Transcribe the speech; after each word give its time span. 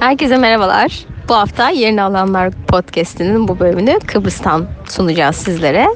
Herkese 0.00 0.36
merhabalar. 0.36 0.98
Bu 1.28 1.34
hafta 1.34 1.70
Yerini 1.70 2.02
Alanlar 2.02 2.50
Podcast'inin 2.50 3.48
bu 3.48 3.58
bölümünü 3.58 3.98
Kıbrıs'tan 4.06 4.66
sunacağız 4.88 5.36
sizlere. 5.36 5.88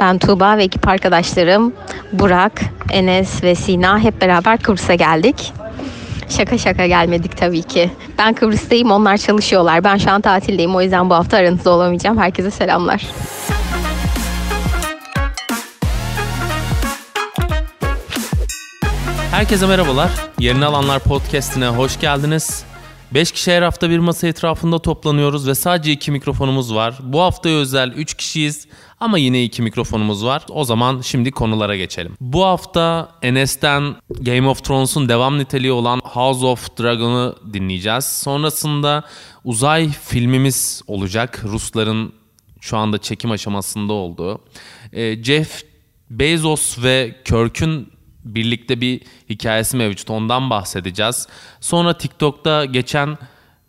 Ben 0.00 0.18
Tuğba 0.18 0.56
ve 0.56 0.64
ekip 0.64 0.88
arkadaşlarım 0.88 1.72
Burak, 2.12 2.60
Enes 2.90 3.42
ve 3.42 3.54
Sina 3.54 3.98
hep 3.98 4.20
beraber 4.20 4.58
Kıbrıs'a 4.58 4.94
geldik. 4.94 5.52
Şaka 6.28 6.58
şaka 6.58 6.86
gelmedik 6.86 7.36
tabii 7.36 7.62
ki. 7.62 7.90
Ben 8.18 8.34
Kıbrıs'tayım, 8.34 8.90
onlar 8.90 9.16
çalışıyorlar. 9.16 9.84
Ben 9.84 9.96
şu 9.96 10.10
an 10.10 10.20
tatildeyim, 10.20 10.76
o 10.76 10.82
yüzden 10.82 11.10
bu 11.10 11.14
hafta 11.14 11.36
aranızda 11.36 11.70
olamayacağım. 11.70 12.18
Herkese 12.18 12.50
selamlar. 12.50 13.02
Herkese 19.30 19.66
merhabalar. 19.66 20.10
Yerini 20.38 20.64
Alanlar 20.64 20.98
Podcast'ine 20.98 21.68
hoş 21.68 22.00
geldiniz. 22.00 22.69
5 23.14 23.32
kişi 23.32 23.52
her 23.52 23.62
hafta 23.62 23.90
bir 23.90 23.98
masa 23.98 24.26
etrafında 24.26 24.78
toplanıyoruz 24.78 25.48
ve 25.48 25.54
sadece 25.54 25.92
2 25.92 26.10
mikrofonumuz 26.10 26.74
var. 26.74 26.98
Bu 27.02 27.20
haftaya 27.20 27.56
özel 27.56 27.92
3 27.92 28.14
kişiyiz 28.14 28.68
ama 29.00 29.18
yine 29.18 29.44
2 29.44 29.62
mikrofonumuz 29.62 30.24
var. 30.24 30.46
O 30.48 30.64
zaman 30.64 31.00
şimdi 31.00 31.30
konulara 31.30 31.76
geçelim. 31.76 32.16
Bu 32.20 32.44
hafta 32.44 33.08
Enes'ten 33.22 33.96
Game 34.20 34.48
of 34.48 34.64
Thrones'un 34.64 35.08
devam 35.08 35.38
niteliği 35.38 35.72
olan 35.72 36.00
House 36.04 36.46
of 36.46 36.78
Dragon'ı 36.78 37.34
dinleyeceğiz. 37.52 38.04
Sonrasında 38.04 39.04
uzay 39.44 39.88
filmimiz 39.88 40.82
olacak. 40.86 41.42
Rusların 41.44 42.12
şu 42.60 42.76
anda 42.76 42.98
çekim 42.98 43.30
aşamasında 43.30 43.92
olduğu. 43.92 44.40
Ee, 44.92 45.22
Jeff 45.22 45.62
Bezos 46.10 46.82
ve 46.82 47.16
Kirk'ün 47.24 47.92
birlikte 48.24 48.80
bir 48.80 49.00
hikayesi 49.28 49.76
mevcut. 49.76 50.10
Ondan 50.10 50.50
bahsedeceğiz. 50.50 51.28
Sonra 51.60 51.98
TikTok'ta 51.98 52.64
geçen 52.64 53.18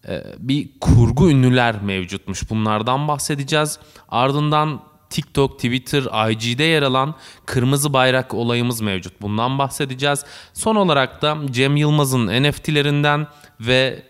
e, 0.07 0.23
bir 0.39 0.69
kurgu 0.81 1.29
ünlüler 1.29 1.81
mevcutmuş. 1.81 2.49
Bunlardan 2.49 3.07
bahsedeceğiz. 3.07 3.79
Ardından 4.09 4.81
TikTok, 5.09 5.55
Twitter, 5.55 6.31
IG'de 6.31 6.63
yer 6.63 6.81
alan 6.81 7.15
kırmızı 7.45 7.93
bayrak 7.93 8.33
olayımız 8.33 8.81
mevcut. 8.81 9.21
Bundan 9.21 9.59
bahsedeceğiz. 9.59 10.25
Son 10.53 10.75
olarak 10.75 11.21
da 11.21 11.37
Cem 11.51 11.75
Yılmaz'ın 11.75 12.43
NFT'lerinden 12.43 13.27
ve 13.59 14.03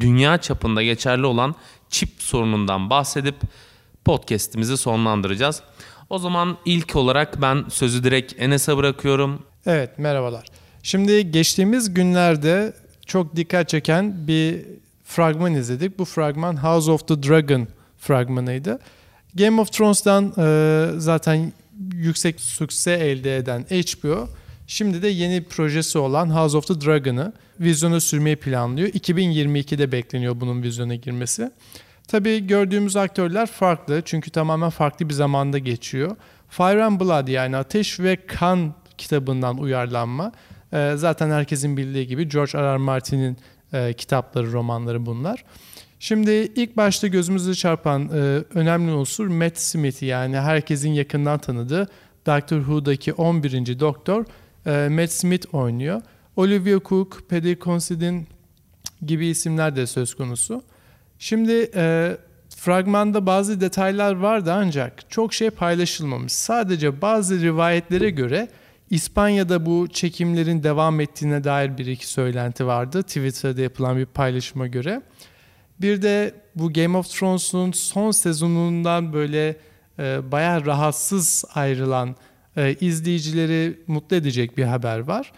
dünya 0.00 0.38
çapında 0.38 0.82
geçerli 0.82 1.26
olan 1.26 1.54
çip 1.90 2.08
sorunundan 2.18 2.90
bahsedip 2.90 3.36
podcast'imizi 4.04 4.76
sonlandıracağız. 4.76 5.62
O 6.10 6.18
zaman 6.18 6.56
ilk 6.64 6.96
olarak 6.96 7.42
ben 7.42 7.64
sözü 7.68 8.04
direkt 8.04 8.34
Enes'e 8.38 8.76
bırakıyorum. 8.76 9.42
Evet 9.66 9.98
merhabalar. 9.98 10.44
Şimdi 10.82 11.30
geçtiğimiz 11.30 11.94
günlerde 11.94 12.72
çok 13.06 13.36
dikkat 13.36 13.68
çeken 13.68 14.26
bir 14.26 14.60
fragman 15.04 15.54
izledik. 15.54 15.98
Bu 15.98 16.04
fragman 16.04 16.64
House 16.64 16.90
of 16.90 17.08
the 17.08 17.22
Dragon 17.22 17.68
fragmanıydı. 17.98 18.78
Game 19.34 19.60
of 19.60 19.72
Thrones'dan 19.72 20.32
e, 20.38 21.00
zaten 21.00 21.52
yüksek 21.94 22.40
sükse 22.40 22.92
elde 22.92 23.36
eden 23.36 23.62
HBO 23.62 24.28
şimdi 24.66 25.02
de 25.02 25.08
yeni 25.08 25.44
projesi 25.44 25.98
olan 25.98 26.36
House 26.36 26.56
of 26.56 26.66
the 26.66 26.80
Dragon'ı 26.80 27.32
vizyona 27.60 28.00
sürmeyi 28.00 28.36
planlıyor. 28.36 28.88
2022'de 28.88 29.92
bekleniyor 29.92 30.40
bunun 30.40 30.62
vizyona 30.62 30.94
girmesi. 30.94 31.50
Tabii 32.08 32.46
gördüğümüz 32.46 32.96
aktörler 32.96 33.46
farklı 33.46 34.02
çünkü 34.04 34.30
tamamen 34.30 34.70
farklı 34.70 35.08
bir 35.08 35.14
zamanda 35.14 35.58
geçiyor. 35.58 36.16
Fire 36.48 36.84
and 36.84 37.00
Blood 37.00 37.28
yani 37.28 37.56
Ateş 37.56 38.00
ve 38.00 38.26
Kan 38.26 38.74
kitabından 39.02 39.58
uyarlanma. 39.58 40.32
E, 40.72 40.92
zaten 40.96 41.30
herkesin 41.30 41.76
bildiği 41.76 42.06
gibi 42.06 42.28
George 42.28 42.58
R. 42.58 42.74
R. 42.74 42.76
Martin'in 42.76 43.36
e, 43.72 43.92
kitapları, 43.92 44.52
romanları 44.52 45.06
bunlar. 45.06 45.44
Şimdi 45.98 46.30
ilk 46.30 46.76
başta 46.76 47.06
gözümüze 47.06 47.54
çarpan 47.54 48.08
e, 48.08 48.44
önemli 48.54 48.92
unsur 48.92 49.26
Matt 49.26 49.58
Smith 49.58 50.02
yani 50.02 50.36
herkesin 50.36 50.90
yakından 50.90 51.38
tanıdığı 51.38 51.88
Doctor 52.26 52.58
Who'daki 52.58 53.12
11. 53.12 53.80
Doktor 53.80 54.24
e, 54.66 54.88
Matt 54.88 55.10
Smith 55.12 55.54
oynuyor. 55.54 56.02
Olivia 56.36 56.80
Cook, 56.84 57.30
Paddy 57.30 57.54
Considine 57.54 58.24
gibi 59.06 59.26
isimler 59.26 59.76
de 59.76 59.86
söz 59.86 60.14
konusu. 60.14 60.62
Şimdi 61.18 61.70
e, 61.74 62.16
fragmanda 62.56 63.26
bazı 63.26 63.60
detaylar 63.60 64.14
vardı 64.14 64.52
ancak 64.52 65.10
çok 65.10 65.34
şey 65.34 65.50
paylaşılmamış. 65.50 66.32
Sadece 66.32 67.02
bazı 67.02 67.40
rivayetlere 67.40 68.10
göre 68.10 68.48
İspanya'da 68.92 69.66
bu 69.66 69.88
çekimlerin 69.88 70.62
devam 70.62 71.00
ettiğine 71.00 71.44
dair 71.44 71.78
bir 71.78 71.86
iki 71.86 72.06
söylenti 72.08 72.66
vardı. 72.66 73.02
Twitter'da 73.02 73.60
yapılan 73.60 73.96
bir 73.96 74.06
paylaşıma 74.06 74.66
göre. 74.66 75.02
Bir 75.80 76.02
de 76.02 76.34
bu 76.54 76.72
Game 76.72 76.98
of 76.98 77.10
Thrones'un 77.10 77.72
son 77.72 78.10
sezonundan 78.10 79.12
böyle 79.12 79.56
e, 79.98 80.32
bayağı 80.32 80.66
rahatsız 80.66 81.44
ayrılan 81.54 82.16
e, 82.56 82.74
izleyicileri 82.80 83.78
mutlu 83.86 84.16
edecek 84.16 84.58
bir 84.58 84.64
haber 84.64 84.98
var. 84.98 85.32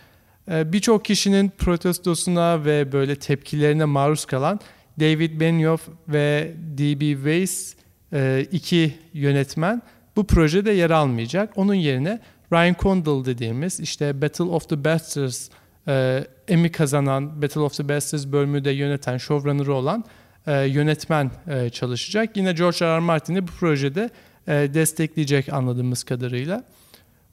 E, 0.51 0.73
Birçok 0.73 1.05
kişinin 1.05 1.53
protestosuna 1.59 2.65
ve 2.65 2.93
böyle 2.93 3.17
tepkilerine 3.17 3.85
maruz 3.85 4.25
kalan 4.25 4.61
David 5.01 5.41
Benioff 5.41 5.89
ve 6.09 6.55
D.B. 6.79 7.15
Weiss 7.15 7.75
e, 8.13 8.47
iki 8.53 8.95
yönetmen 9.13 9.83
bu 10.17 10.27
projede 10.27 10.71
yer 10.71 10.91
almayacak. 10.91 11.59
Onun 11.59 11.75
yerine 11.75 12.21
Ryan 12.55 12.77
Condal 12.81 13.25
dediğimiz 13.25 13.81
işte 13.81 14.23
Battle 14.23 14.45
of 14.45 14.69
the 14.69 14.85
Bastards 14.85 15.49
e, 15.89 16.25
Emmy 16.49 16.73
kazanan 16.73 17.43
Battle 17.43 17.61
of 17.61 17.77
the 17.77 17.89
Bastards 17.89 18.27
bölümü 18.27 18.65
de 18.65 18.71
yöneten, 18.71 19.19
showrunner'ı 19.19 19.75
olan 19.75 20.05
e, 20.47 20.61
yönetmen 20.61 21.31
e, 21.47 21.71
çalışacak. 21.71 22.37
Yine 22.37 22.53
George 22.53 22.87
R. 22.87 22.97
R. 22.97 22.99
Martin'i 22.99 23.49
bu 23.49 23.53
projede 23.53 24.11
e, 24.49 24.53
destekleyecek 24.75 25.53
anladığımız 25.53 26.05
kadarıyla. 26.05 26.65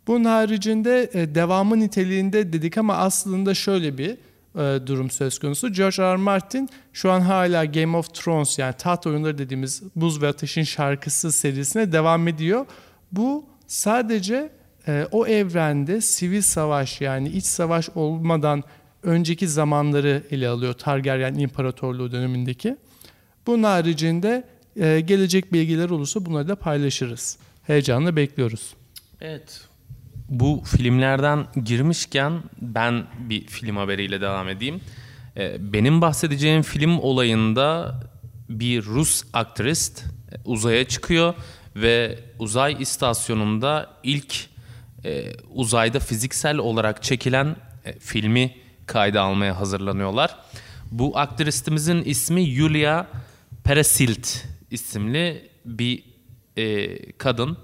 Bunun 0.08 0.26
haricinde 0.26 1.10
e, 1.14 1.36
devamı 1.36 1.80
niteliğinde 1.80 2.54
dedik 2.54 2.78
ama 2.78 2.96
aslında 2.96 3.54
şöyle 3.54 3.98
bir 3.98 4.18
e, 4.56 4.88
durum 4.88 5.10
söz 5.10 5.40
konusu. 5.40 5.74
George 5.74 6.04
R. 6.04 6.14
R. 6.14 6.16
Martin 6.16 6.70
şu 6.94 7.12
an 7.12 7.22
hala 7.22 7.66
Game 7.66 7.98
of 7.98 8.14
Thrones 8.14 8.60
yani 8.60 8.74
taht 8.78 9.08
oyunları 9.08 9.38
dediğimiz 9.38 9.84
Buz 9.96 10.22
ve 10.22 10.28
Ateş'in 10.28 10.64
şarkısı 10.64 11.32
serisine 11.32 11.92
devam 11.92 12.28
ediyor. 12.28 12.66
Bu 13.12 13.46
sadece 13.68 14.61
e, 14.88 15.08
o 15.12 15.28
evrende 15.28 16.02
sivil 16.02 16.42
savaş 16.42 17.02
yani 17.02 17.30
iç 17.30 17.46
savaş 17.46 17.90
olmadan 17.96 18.64
önceki 19.04 19.48
zamanları 19.48 20.24
ele 20.32 20.48
alıyor 20.48 20.74
Targaryen 20.74 21.34
İmparatorluğu 21.34 22.12
dönemindeki. 22.12 22.78
Bunun 23.48 23.64
haricinde 23.64 24.44
e, 24.80 25.00
gelecek 25.00 25.54
bilgiler 25.54 25.90
olursa 25.90 26.26
bunları 26.26 26.48
da 26.48 26.56
paylaşırız. 26.56 27.38
Heyecanla 27.64 28.16
bekliyoruz. 28.16 28.74
Evet. 29.22 29.62
Bu 30.30 30.64
filmlerden 30.66 31.46
girmişken 31.66 32.44
ben 32.62 33.04
bir 33.20 33.48
film 33.48 33.78
haberiyle 33.78 34.22
devam 34.22 34.50
edeyim. 34.50 34.82
E, 35.38 35.74
benim 35.74 36.02
bahsedeceğim 36.02 36.62
film 36.62 37.00
olayında 37.00 38.00
bir 38.50 38.86
Rus 38.86 39.24
aktrist 39.34 40.04
e, 40.04 40.36
uzaya 40.46 40.88
çıkıyor 40.88 41.34
ve 41.76 42.20
uzay 42.40 42.76
istasyonunda 42.80 43.90
ilk 44.04 44.51
e, 45.06 45.34
uzayda 45.54 46.00
fiziksel 46.00 46.58
olarak 46.58 47.04
çekilen 47.04 47.56
e, 47.86 48.00
filmi 48.00 48.56
kayda 48.86 49.22
almaya 49.22 49.60
hazırlanıyorlar. 49.60 50.38
Bu 50.92 51.18
aktristimizin 51.20 52.04
ismi 52.04 52.42
Yulia 52.42 53.06
Peresilt 53.64 54.28
isimli 54.72 55.50
bir 55.66 56.04
e, 56.58 57.12
kadın. 57.12 57.58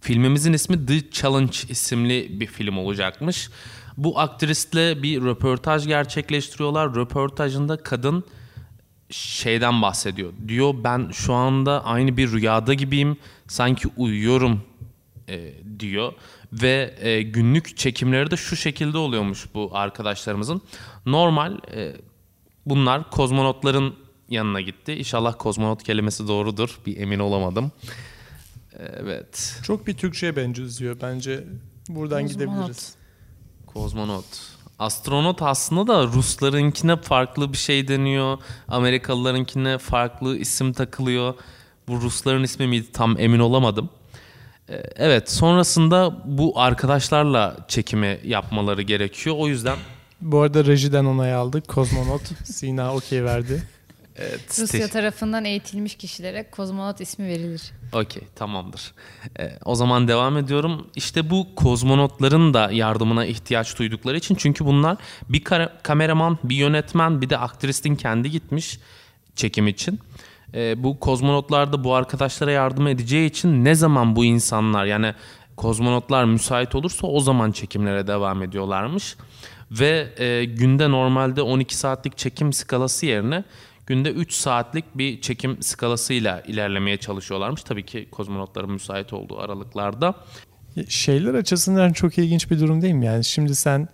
Filmimizin 0.00 0.52
ismi 0.52 0.86
The 0.86 1.10
Challenge 1.10 1.56
isimli 1.68 2.40
bir 2.40 2.46
film 2.46 2.78
olacakmış. 2.78 3.50
Bu 3.96 4.20
aktristle 4.20 5.02
bir 5.02 5.22
röportaj 5.22 5.86
gerçekleştiriyorlar. 5.86 6.94
Röportajında 6.94 7.76
kadın 7.76 8.24
şeyden 9.10 9.82
bahsediyor. 9.82 10.32
Diyor 10.48 10.74
ben 10.84 11.10
şu 11.12 11.34
anda 11.34 11.84
aynı 11.84 12.16
bir 12.16 12.32
rüyada 12.32 12.74
gibiyim. 12.74 13.16
Sanki 13.48 13.88
uyuyorum 13.96 14.62
e, 15.28 15.52
diyor 15.80 16.12
ve 16.52 16.94
e, 17.00 17.22
günlük 17.22 17.76
çekimleri 17.76 18.30
de 18.30 18.36
şu 18.36 18.56
şekilde 18.56 18.98
oluyormuş 18.98 19.46
bu 19.54 19.70
arkadaşlarımızın. 19.72 20.62
Normal 21.06 21.58
e, 21.74 21.92
bunlar 22.66 23.10
kozmonotların 23.10 23.94
yanına 24.28 24.60
gitti. 24.60 24.92
İnşallah 24.92 25.34
kozmonot 25.38 25.82
kelimesi 25.82 26.28
doğrudur. 26.28 26.78
Bir 26.86 26.96
emin 26.96 27.18
olamadım. 27.18 27.72
Evet. 28.78 29.60
Çok 29.64 29.86
bir 29.86 29.96
Türkçe'ye 29.96 30.36
benziyor 30.36 30.96
bence. 31.02 31.44
Buradan 31.88 32.22
Kozmonot. 32.22 32.48
gidebiliriz. 32.48 32.94
Kozmonot. 33.66 34.24
Astronot 34.78 35.42
aslında 35.42 35.86
da 35.86 36.06
Ruslarınkine 36.06 36.96
farklı 36.96 37.52
bir 37.52 37.58
şey 37.58 37.88
deniyor. 37.88 38.38
Amerikalılarınkine 38.68 39.78
farklı 39.78 40.36
isim 40.36 40.72
takılıyor. 40.72 41.34
Bu 41.88 42.00
Rusların 42.00 42.42
ismi 42.42 42.66
miydi 42.66 42.92
tam 42.92 43.20
emin 43.20 43.38
olamadım. 43.38 43.90
Ee, 44.68 44.82
Evet 44.96 45.30
sonrasında 45.30 46.16
bu 46.24 46.60
arkadaşlarla 46.60 47.56
çekimi 47.68 48.18
yapmaları 48.24 48.82
gerekiyor. 48.82 49.36
O 49.38 49.48
yüzden 49.48 49.76
Bu 50.20 50.40
arada 50.40 50.64
rejiden 50.64 51.04
onay 51.04 51.34
aldık. 51.34 51.68
Kozmonot 51.68 52.22
Sina 52.44 52.94
okey 52.94 53.24
verdi. 53.24 53.62
Evet, 54.18 54.58
Rusya 54.58 54.88
tarafından 54.88 55.44
eğitilmiş 55.44 55.94
kişilere 55.94 56.50
kozmonot 56.50 57.00
ismi 57.00 57.26
verilir. 57.26 57.62
Okey 57.92 58.22
tamamdır. 58.34 58.92
Ee, 59.40 59.58
o 59.64 59.74
zaman 59.74 60.08
devam 60.08 60.36
ediyorum. 60.38 60.86
İşte 60.96 61.30
bu 61.30 61.54
kozmonotların 61.54 62.54
da 62.54 62.70
yardımına 62.72 63.26
ihtiyaç 63.26 63.78
duydukları 63.78 64.16
için 64.16 64.34
çünkü 64.34 64.64
bunlar 64.64 64.96
bir 65.28 65.44
kameraman, 65.82 66.38
bir 66.44 66.56
yönetmen, 66.56 67.20
bir 67.20 67.30
de 67.30 67.38
aktristin 67.38 67.96
kendi 67.96 68.30
gitmiş 68.30 68.78
çekim 69.34 69.68
için. 69.68 70.00
Ee, 70.54 70.82
bu 70.82 71.00
kozmonotlar 71.00 71.72
da 71.72 71.84
bu 71.84 71.94
arkadaşlara 71.94 72.50
yardım 72.50 72.86
edeceği 72.86 73.30
için 73.30 73.64
ne 73.64 73.74
zaman 73.74 74.16
bu 74.16 74.24
insanlar 74.24 74.84
yani 74.84 75.14
kozmonotlar 75.56 76.24
müsait 76.24 76.74
olursa 76.74 77.06
o 77.06 77.20
zaman 77.20 77.52
çekimlere 77.52 78.06
devam 78.06 78.42
ediyorlarmış. 78.42 79.16
Ve 79.70 80.08
e, 80.18 80.44
günde 80.44 80.90
normalde 80.90 81.42
12 81.42 81.76
saatlik 81.76 82.18
çekim 82.18 82.52
skalası 82.52 83.06
yerine 83.06 83.44
günde 83.86 84.10
3 84.10 84.32
saatlik 84.32 84.84
bir 84.94 85.20
çekim 85.20 85.62
skalasıyla 85.62 86.40
ilerlemeye 86.40 86.96
çalışıyorlarmış. 86.96 87.62
Tabii 87.62 87.86
ki 87.86 88.08
kozmonotların 88.10 88.72
müsait 88.72 89.12
olduğu 89.12 89.38
aralıklarda. 89.38 90.14
Şeyler 90.88 91.34
açısından 91.34 91.92
çok 91.92 92.18
ilginç 92.18 92.50
bir 92.50 92.60
durum 92.60 92.82
değil 92.82 92.94
mi? 92.94 93.06
Yani 93.06 93.24
şimdi 93.24 93.54
sen 93.54 93.88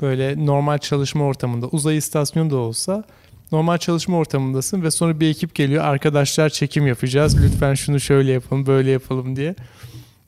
böyle 0.00 0.46
normal 0.46 0.78
çalışma 0.78 1.24
ortamında 1.24 1.66
uzay 1.66 1.96
istasyonu 1.96 2.50
da 2.50 2.56
olsa 2.56 3.04
normal 3.52 3.78
çalışma 3.78 4.16
ortamındasın 4.16 4.82
ve 4.82 4.90
sonra 4.90 5.20
bir 5.20 5.28
ekip 5.28 5.54
geliyor 5.54 5.84
arkadaşlar 5.84 6.48
çekim 6.48 6.86
yapacağız 6.86 7.44
lütfen 7.44 7.74
şunu 7.74 8.00
şöyle 8.00 8.32
yapalım 8.32 8.66
böyle 8.66 8.90
yapalım 8.90 9.36
diye. 9.36 9.54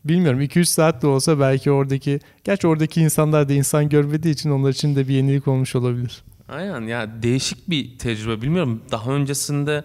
Bilmiyorum 0.05 0.43
2-3 0.43 0.65
saat 0.65 1.03
de 1.03 1.06
olsa 1.06 1.41
belki 1.41 1.70
oradaki 1.70 2.20
gerçi 2.44 2.67
oradaki 2.67 3.00
insanlar 3.00 3.49
da 3.49 3.53
insan 3.53 3.88
görmediği 3.88 4.35
için 4.35 4.50
onlar 4.50 4.70
için 4.70 4.97
de 4.97 5.09
bir 5.09 5.15
yenilik 5.15 5.49
olmuş 5.49 5.76
olabilir. 5.76 6.23
Aynen 6.49 6.81
ya 6.81 7.23
değişik 7.23 7.70
bir 7.70 7.99
tecrübe 7.99 8.43
bilmiyorum. 8.43 8.82
Daha 8.91 9.11
öncesinde 9.11 9.85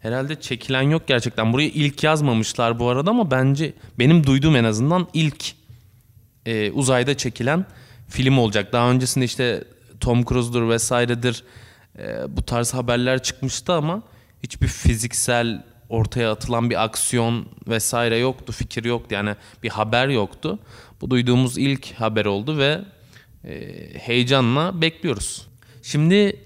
herhalde 0.00 0.40
çekilen 0.40 0.82
yok 0.82 1.02
gerçekten. 1.06 1.52
Buraya 1.52 1.68
ilk 1.68 2.04
yazmamışlar 2.04 2.78
bu 2.78 2.88
arada 2.88 3.10
ama 3.10 3.30
bence 3.30 3.72
benim 3.98 4.26
duyduğum 4.26 4.56
en 4.56 4.64
azından 4.64 5.08
ilk 5.14 5.52
e, 6.46 6.70
uzayda 6.70 7.16
çekilen 7.16 7.66
film 8.08 8.38
olacak. 8.38 8.72
Daha 8.72 8.90
öncesinde 8.90 9.24
işte 9.24 9.64
Tom 10.00 10.24
Cruise'dur 10.24 10.68
vesairedir 10.68 11.44
e, 11.98 12.36
bu 12.36 12.42
tarz 12.42 12.74
haberler 12.74 13.22
çıkmıştı 13.22 13.72
ama 13.72 14.02
hiçbir 14.42 14.68
fiziksel 14.68 15.64
ortaya 15.88 16.32
atılan 16.32 16.70
bir 16.70 16.84
aksiyon 16.84 17.46
vesaire 17.68 18.18
yoktu, 18.18 18.52
fikir 18.52 18.84
yoktu. 18.84 19.14
Yani 19.14 19.34
bir 19.62 19.68
haber 19.68 20.08
yoktu. 20.08 20.58
Bu 21.00 21.10
duyduğumuz 21.10 21.58
ilk 21.58 21.92
haber 21.94 22.24
oldu 22.24 22.58
ve 22.58 22.80
e, 23.44 23.74
heyecanla 23.98 24.80
bekliyoruz. 24.80 25.46
Şimdi 25.82 26.40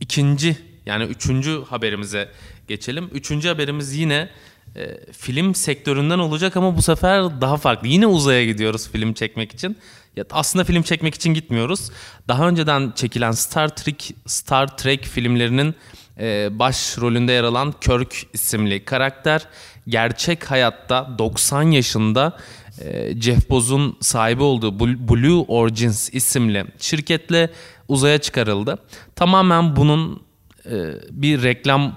ikinci 0.00 0.56
yani 0.86 1.04
üçüncü 1.04 1.64
haberimize 1.64 2.28
geçelim. 2.68 3.10
Üçüncü 3.12 3.48
haberimiz 3.48 3.96
yine 3.96 4.28
e, 4.76 5.12
film 5.12 5.54
sektöründen 5.54 6.18
olacak 6.18 6.56
ama 6.56 6.76
bu 6.76 6.82
sefer 6.82 7.40
daha 7.40 7.56
farklı. 7.56 7.88
Yine 7.88 8.06
uzaya 8.06 8.44
gidiyoruz 8.44 8.88
film 8.90 9.14
çekmek 9.14 9.52
için. 9.52 9.76
Ya 10.16 10.24
aslında 10.30 10.64
film 10.64 10.82
çekmek 10.82 11.14
için 11.14 11.34
gitmiyoruz. 11.34 11.90
Daha 12.28 12.48
önceden 12.48 12.92
çekilen 12.94 13.32
Star 13.32 13.68
Trek 13.68 14.14
Star 14.26 14.76
Trek 14.76 15.04
filmlerinin 15.04 15.74
e, 16.20 16.48
baş 16.58 16.98
rolünde 16.98 17.32
yer 17.32 17.44
alan 17.44 17.74
Kirk 17.80 18.26
isimli 18.32 18.84
karakter 18.84 19.48
gerçek 19.88 20.50
hayatta 20.50 21.18
90 21.18 21.62
yaşında 21.62 22.36
e, 22.80 23.20
Jeff 23.20 23.50
Bezos'un 23.50 23.96
sahibi 24.00 24.42
olduğu 24.42 24.80
Blue 24.80 25.44
Origins 25.48 26.08
isimli 26.12 26.64
şirketle 26.78 27.50
uzaya 27.88 28.18
çıkarıldı. 28.18 28.78
Tamamen 29.16 29.76
bunun 29.76 30.22
e, 30.70 30.94
bir 31.10 31.42
reklam 31.42 31.96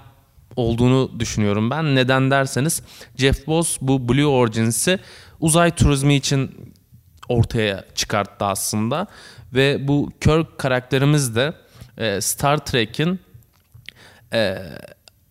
olduğunu 0.56 1.20
düşünüyorum 1.20 1.70
ben. 1.70 1.94
Neden 1.94 2.30
derseniz 2.30 2.82
Jeff 3.16 3.48
Bezos 3.48 3.78
bu 3.80 4.08
Blue 4.08 4.26
Origins'i 4.26 4.98
uzay 5.40 5.70
turizmi 5.70 6.14
için 6.14 6.50
ortaya 7.30 7.84
çıkarttı 7.94 8.44
aslında 8.44 9.06
ve 9.54 9.88
bu 9.88 10.10
Kirk 10.20 10.58
karakterimiz 10.58 11.36
de 11.36 11.52
e, 11.98 12.20
Star 12.20 12.58
Trek'in 12.58 13.20
e, 14.32 14.58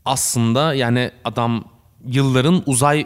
aslında 0.06 0.74
yani 0.74 1.12
adam 1.26 1.64
yılların 2.06 2.64
uzay 2.66 3.06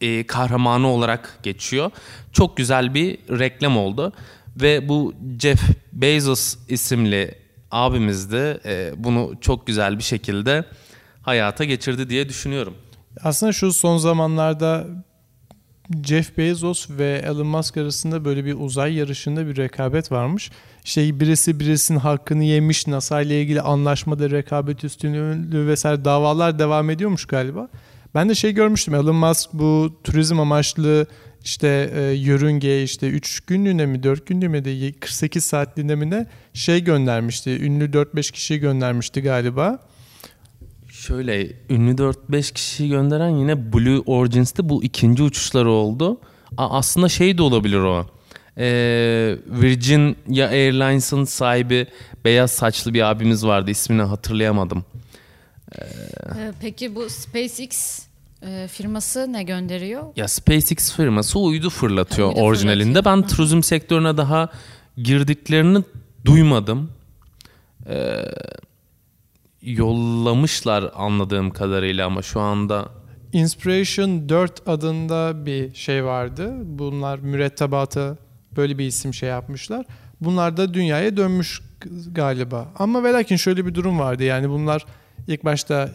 e, 0.00 0.26
kahramanı 0.26 0.88
olarak 0.88 1.38
geçiyor. 1.42 1.90
Çok 2.32 2.56
güzel 2.56 2.94
bir 2.94 3.18
reklam 3.38 3.76
oldu 3.76 4.12
ve 4.56 4.88
bu 4.88 5.14
Jeff 5.40 5.60
Bezos 5.92 6.56
isimli 6.68 7.34
abimiz 7.70 8.32
de 8.32 8.60
e, 8.64 8.92
bunu 8.96 9.32
çok 9.40 9.66
güzel 9.66 9.98
bir 9.98 10.02
şekilde 10.04 10.64
hayata 11.22 11.64
geçirdi 11.64 12.10
diye 12.10 12.28
düşünüyorum. 12.28 12.74
Aslında 13.22 13.52
şu 13.52 13.72
son 13.72 13.96
zamanlarda 13.96 14.86
Jeff 16.04 16.38
Bezos 16.38 16.90
ve 16.90 17.22
Elon 17.24 17.46
Musk 17.46 17.76
arasında 17.76 18.24
böyle 18.24 18.44
bir 18.44 18.54
uzay 18.54 18.94
yarışında 18.94 19.46
bir 19.46 19.56
rekabet 19.56 20.12
varmış. 20.12 20.50
İşte 20.84 21.20
birisi 21.20 21.60
birisinin 21.60 21.98
hakkını 21.98 22.44
yemiş, 22.44 22.86
NASA 22.86 23.20
ile 23.20 23.42
ilgili 23.42 23.60
anlaşmada 23.60 24.30
rekabet 24.30 24.84
üstünlüğü 24.84 25.66
vesaire 25.66 26.04
davalar 26.04 26.58
devam 26.58 26.90
ediyormuş 26.90 27.24
galiba. 27.24 27.68
Ben 28.14 28.28
de 28.28 28.34
şey 28.34 28.52
görmüştüm 28.52 28.94
Elon 28.94 29.16
Musk 29.16 29.50
bu 29.52 30.00
turizm 30.04 30.40
amaçlı 30.40 31.06
işte 31.44 31.90
e, 31.94 32.00
yörünge 32.00 32.82
işte 32.82 33.08
3 33.08 33.40
günlüğüne 33.40 33.86
mi 33.86 34.02
4 34.02 34.26
günlüğüne 34.26 34.48
mi 34.48 34.64
de 34.64 34.92
48 34.92 35.44
saatliğine 35.44 35.94
mi 35.94 36.10
ne 36.10 36.26
şey 36.54 36.84
göndermişti. 36.84 37.50
Ünlü 37.50 37.84
4-5 37.84 38.32
kişi 38.32 38.58
göndermişti 38.58 39.22
galiba. 39.22 39.87
Şöyle 41.06 41.46
ünlü 41.70 41.94
4-5 41.94 42.52
kişi 42.52 42.88
gönderen 42.88 43.28
yine 43.28 43.72
Blue 43.72 44.02
Origins'te 44.06 44.68
bu 44.68 44.84
ikinci 44.84 45.22
uçuşları 45.22 45.70
oldu. 45.70 46.20
A, 46.56 46.70
aslında 46.78 47.08
şey 47.08 47.38
de 47.38 47.42
olabilir 47.42 47.78
o. 47.78 48.06
Ee, 48.58 49.36
Virgin 49.46 50.16
ya 50.28 50.48
Airlines'ın 50.48 51.24
sahibi 51.24 51.86
beyaz 52.24 52.50
saçlı 52.50 52.94
bir 52.94 53.10
abimiz 53.10 53.46
vardı. 53.46 53.70
ismini 53.70 54.02
hatırlayamadım. 54.02 54.84
Ee, 55.78 55.82
Peki 56.60 56.94
bu 56.94 57.10
SpaceX 57.10 58.00
e, 58.42 58.68
firması 58.72 59.32
ne 59.32 59.42
gönderiyor? 59.42 60.02
Ya 60.16 60.28
SpaceX 60.28 60.92
firması 60.96 61.38
uydu 61.38 61.70
fırlatıyor 61.70 62.28
Uydu 62.28 62.40
orijinalinde. 62.40 62.84
fırlatıyor. 62.98 63.22
Ben 63.22 63.26
turizm 63.28 63.62
sektörüne 63.62 64.16
daha 64.16 64.48
girdiklerini 64.96 65.84
duymadım. 66.24 66.90
Ee, 67.88 68.14
yollamışlar 69.62 70.90
anladığım 70.94 71.50
kadarıyla 71.50 72.06
ama 72.06 72.22
şu 72.22 72.40
anda 72.40 72.88
Inspiration 73.32 74.28
4 74.28 74.68
adında 74.68 75.46
bir 75.46 75.74
şey 75.74 76.04
vardı. 76.04 76.52
Bunlar 76.64 77.18
mürettebatı 77.18 78.18
böyle 78.56 78.78
bir 78.78 78.86
isim 78.86 79.14
şey 79.14 79.28
yapmışlar. 79.28 79.86
Bunlar 80.20 80.56
da 80.56 80.74
dünyaya 80.74 81.16
dönmüş 81.16 81.60
galiba. 82.12 82.72
Ama 82.78 83.04
ve 83.04 83.12
lakin 83.12 83.36
şöyle 83.36 83.66
bir 83.66 83.74
durum 83.74 83.98
vardı. 83.98 84.22
Yani 84.24 84.50
bunlar 84.50 84.86
ilk 85.26 85.44
başta 85.44 85.90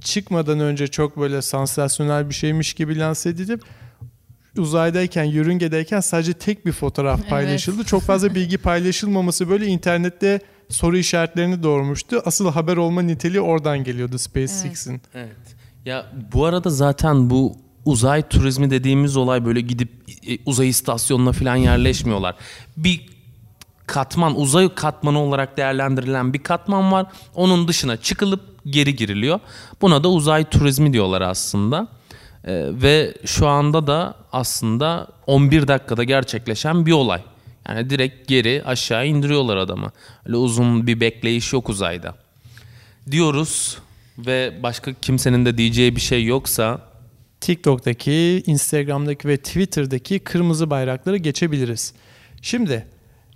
çıkmadan 0.00 0.60
önce 0.60 0.86
çok 0.86 1.18
böyle 1.20 1.42
sansasyonel 1.42 2.28
bir 2.28 2.34
şeymiş 2.34 2.74
gibi 2.74 2.98
lanse 2.98 3.30
edilip 3.30 3.62
uzaydayken, 4.58 5.24
yörüngedeyken 5.24 6.00
sadece 6.00 6.32
tek 6.32 6.66
bir 6.66 6.72
fotoğraf 6.72 7.20
Evet. 7.20 7.30
paylaşıldı. 7.30 7.84
Çok 7.84 8.02
fazla 8.02 8.34
bilgi 8.34 8.58
paylaşılmaması 8.58 9.48
böyle 9.48 9.66
internette 9.66 10.40
soru 10.68 10.96
işaretlerini 10.98 11.62
doğurmuştu. 11.62 12.22
Asıl 12.24 12.50
haber 12.50 12.76
olma 12.76 13.02
niteliği 13.02 13.40
oradan 13.40 13.84
geliyordu 13.84 14.18
SpaceX'in. 14.18 15.02
Evet. 15.14 15.36
Ya 15.84 16.06
bu 16.32 16.44
arada 16.44 16.70
zaten 16.70 17.30
bu 17.30 17.56
uzay 17.84 18.28
turizmi 18.28 18.70
dediğimiz 18.70 19.16
olay 19.16 19.44
böyle 19.44 19.60
gidip 19.60 19.90
e, 20.28 20.38
uzay 20.46 20.68
istasyonuna 20.68 21.32
falan 21.32 21.56
yerleşmiyorlar. 21.56 22.34
Bir 22.76 23.08
katman, 23.86 24.40
uzay 24.40 24.74
katmanı 24.74 25.18
olarak 25.18 25.56
değerlendirilen 25.56 26.32
bir 26.32 26.42
katman 26.42 26.92
var. 26.92 27.06
Onun 27.34 27.68
dışına 27.68 27.96
çıkılıp 27.96 28.40
geri 28.66 28.96
giriliyor. 28.96 29.40
Buna 29.82 30.04
da 30.04 30.08
uzay 30.08 30.44
turizmi 30.44 30.92
diyorlar 30.92 31.20
aslında. 31.20 31.88
Ee, 32.44 32.66
ve 32.72 33.14
şu 33.24 33.48
anda 33.48 33.86
da 33.86 34.14
aslında 34.32 35.08
11 35.26 35.68
dakikada 35.68 36.04
gerçekleşen 36.04 36.86
bir 36.86 36.92
olay. 36.92 37.22
Yani 37.68 37.90
direkt 37.90 38.28
geri 38.28 38.62
aşağı 38.64 39.06
indiriyorlar 39.06 39.56
adamı. 39.56 39.92
Öyle 40.26 40.36
uzun 40.36 40.86
bir 40.86 41.00
bekleyiş 41.00 41.52
yok 41.52 41.68
uzayda. 41.68 42.14
Diyoruz 43.10 43.78
ve 44.18 44.52
başka 44.62 44.92
kimsenin 44.92 45.46
de 45.46 45.58
diyeceği 45.58 45.96
bir 45.96 46.00
şey 46.00 46.24
yoksa 46.24 46.80
TikTok'taki, 47.40 48.42
Instagram'daki 48.46 49.28
ve 49.28 49.36
Twitter'daki 49.36 50.18
kırmızı 50.18 50.70
bayrakları 50.70 51.16
geçebiliriz. 51.16 51.94
Şimdi 52.42 52.86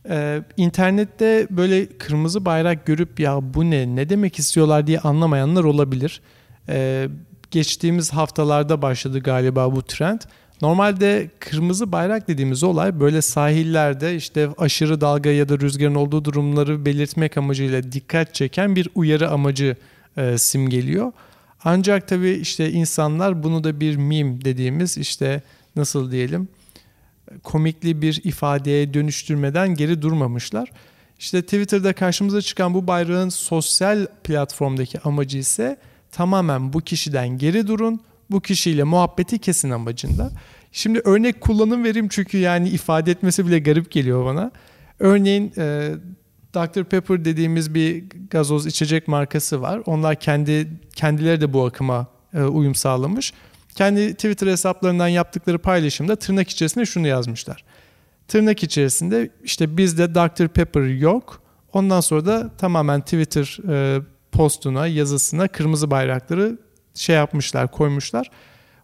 e, 0.09 0.43
internette 0.57 1.47
böyle 1.51 1.87
kırmızı 1.87 2.45
bayrak 2.45 2.87
görüp 2.87 3.21
ya 3.21 3.55
bu 3.55 3.71
ne, 3.71 3.97
ne 3.97 4.09
demek 4.09 4.39
istiyorlar 4.39 4.87
diye 4.87 4.99
anlamayanlar 4.99 5.65
olabilir. 5.65 6.21
E, 6.69 7.09
geçtiğimiz 7.51 8.13
haftalarda 8.13 8.83
başladı 8.83 9.21
galiba 9.21 9.77
bu 9.77 9.83
trend. 9.83 10.21
Normalde 10.63 11.31
kırmızı 11.41 11.93
bayrak 11.93 12.29
dediğimiz 12.29 12.63
olay 12.63 13.01
böyle 13.01 13.23
sahillerde 13.23 14.17
işte 14.17 14.49
aşırı 14.59 15.01
dalga 15.01 15.31
ya 15.31 15.49
da 15.49 15.59
rüzgarın 15.59 15.95
olduğu 15.95 16.25
durumları 16.25 16.87
belirtmek 16.87 17.37
amacıyla 17.37 17.93
dikkat 17.93 18.35
çeken 18.35 18.77
bir 18.77 18.89
uyarı 18.95 19.31
amacı 19.31 19.77
e, 20.17 20.39
simgeliyor. 20.39 21.13
Ancak 21.65 22.09
tabii 22.09 22.31
işte 22.31 22.73
insanlar 22.73 23.43
bunu 23.43 23.65
da 23.65 23.81
bir 23.81 23.97
meme 23.97 24.45
dediğimiz 24.45 24.99
işte 24.99 25.43
nasıl 25.77 26.11
diyelim 26.11 26.49
komikli 27.43 28.03
bir 28.03 28.21
ifadeye 28.25 28.95
dönüştürmeden 28.95 29.75
geri 29.75 30.03
durmamışlar. 30.03 30.73
İşte 31.19 31.43
Twitter'da 31.43 31.93
karşımıza 31.93 32.43
çıkan 32.43 32.75
bu 32.75 32.87
bayrağın 32.87 33.29
sosyal 33.29 34.07
platformdaki 34.25 35.01
amacı 35.01 35.39
ise 35.39 35.77
tamamen 36.13 36.73
bu 36.73 36.81
kişiden 36.81 37.39
geri 37.39 37.67
durun, 37.67 38.01
bu 38.31 38.41
kişiyle 38.41 38.85
muhabbeti 38.85 39.39
kesin 39.39 39.71
amacında. 39.71 40.31
Şimdi 40.73 41.01
örnek 41.05 41.41
kullanım 41.41 41.85
vereyim 41.85 42.09
çünkü 42.09 42.39
yani 42.39 42.69
ifade 42.69 43.11
etmesi 43.11 43.47
bile 43.47 43.59
garip 43.59 43.91
geliyor 43.91 44.25
bana. 44.25 44.51
Örneğin 44.99 45.53
e, 45.59 45.91
Dr. 46.55 46.85
Pepper 46.85 47.25
dediğimiz 47.25 47.75
bir 47.75 48.05
gazoz 48.31 48.67
içecek 48.67 49.09
markası 49.09 49.63
var. 49.63 49.83
Onlar 49.87 50.21
kendi 50.21 50.69
kendileri 50.95 51.41
de 51.41 51.53
bu 51.53 51.67
akıma 51.67 52.07
e, 52.35 52.43
uyum 52.43 52.75
sağlamış. 52.75 53.33
Kendi 53.75 54.15
Twitter 54.15 54.47
hesaplarından 54.47 55.09
yaptıkları 55.09 55.59
paylaşımda 55.59 56.17
tırnak 56.17 56.49
içerisinde 56.49 56.87
şunu 56.87 57.07
yazmışlar. 57.07 57.65
Tırnak 58.29 58.63
içerisinde 58.63 59.31
işte 59.45 59.77
bizde 59.77 60.15
Dr. 60.15 60.49
Pepper 60.49 60.87
yok. 60.87 61.43
Ondan 61.73 62.01
sonra 62.01 62.27
da 62.27 62.51
tamamen 62.59 63.01
Twitter 63.01 63.59
e, 63.69 64.01
postuna, 64.33 64.87
yazısına 64.87 65.49
kırmızı 65.49 65.91
bayrakları 65.91 66.59
şey 67.01 67.17
yapmışlar, 67.17 67.71
koymuşlar. 67.71 68.31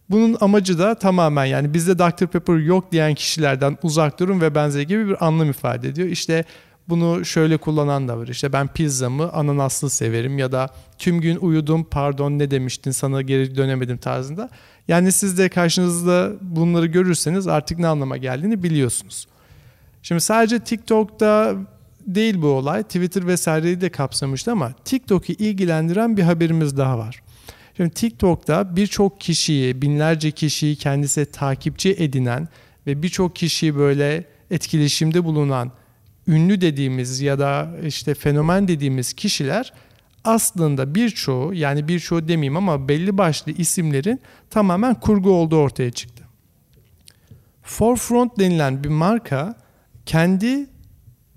Bunun 0.09 0.37
amacı 0.41 0.79
da 0.79 0.95
tamamen 0.95 1.45
yani 1.45 1.73
bizde 1.73 1.99
Dr. 1.99 2.27
Pepper 2.27 2.55
yok 2.55 2.91
diyen 2.91 3.15
kişilerden 3.15 3.77
uzak 3.83 4.19
durun 4.19 4.41
ve 4.41 4.55
benzeri 4.55 4.87
gibi 4.87 5.07
bir 5.07 5.25
anlam 5.25 5.49
ifade 5.49 5.87
ediyor. 5.87 6.07
İşte 6.07 6.45
bunu 6.89 7.25
şöyle 7.25 7.57
kullanan 7.57 8.07
da 8.07 8.17
var. 8.17 8.27
İşte 8.27 8.53
ben 8.53 8.67
pizzamı 8.67 9.31
ananaslı 9.31 9.89
severim 9.89 10.37
ya 10.39 10.51
da 10.51 10.69
tüm 10.97 11.21
gün 11.21 11.37
uyudum 11.37 11.83
pardon 11.83 12.39
ne 12.39 12.51
demiştin 12.51 12.91
sana 12.91 13.21
geri 13.21 13.55
dönemedim 13.55 13.97
tarzında. 13.97 14.49
Yani 14.87 15.11
siz 15.11 15.37
de 15.37 15.49
karşınızda 15.49 16.31
bunları 16.41 16.85
görürseniz 16.85 17.47
artık 17.47 17.79
ne 17.79 17.87
anlama 17.87 18.17
geldiğini 18.17 18.63
biliyorsunuz. 18.63 19.27
Şimdi 20.03 20.21
sadece 20.21 20.59
TikTok'ta 20.59 21.55
değil 22.07 22.41
bu 22.41 22.47
olay. 22.47 22.83
Twitter 22.83 23.27
vesaireyi 23.27 23.81
de 23.81 23.89
kapsamıştı 23.89 24.51
ama 24.51 24.73
TikTok'u 24.85 25.33
ilgilendiren 25.33 26.17
bir 26.17 26.23
haberimiz 26.23 26.77
daha 26.77 26.97
var. 26.97 27.21
Şimdi 27.77 27.89
TikTok'ta 27.89 28.75
birçok 28.75 29.21
kişiyi, 29.21 29.81
binlerce 29.81 30.31
kişiyi 30.31 30.75
kendisi 30.75 31.25
takipçi 31.25 31.95
edinen 31.99 32.47
ve 32.87 33.03
birçok 33.03 33.35
kişiyi 33.35 33.75
böyle 33.75 34.25
etkileşimde 34.51 35.23
bulunan 35.23 35.71
ünlü 36.27 36.61
dediğimiz 36.61 37.21
ya 37.21 37.39
da 37.39 37.71
işte 37.85 38.13
fenomen 38.13 38.67
dediğimiz 38.67 39.13
kişiler 39.13 39.73
aslında 40.23 40.95
birçoğu 40.95 41.53
yani 41.53 41.87
birçoğu 41.87 42.27
demeyeyim 42.27 42.57
ama 42.57 42.87
belli 42.87 43.17
başlı 43.17 43.51
isimlerin 43.51 44.21
tamamen 44.49 44.95
kurgu 44.95 45.31
olduğu 45.31 45.57
ortaya 45.57 45.91
çıktı. 45.91 46.23
Forefront 47.63 48.39
denilen 48.39 48.83
bir 48.83 48.89
marka 48.89 49.55
kendi 50.05 50.69